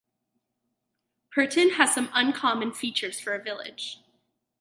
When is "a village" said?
3.35-4.01